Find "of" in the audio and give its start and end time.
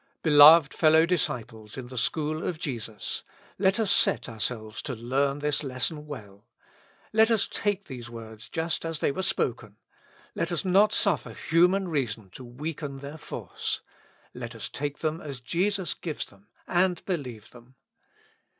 2.43-2.57